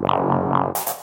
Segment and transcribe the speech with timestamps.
[0.00, 0.97] Wow, wow, wow.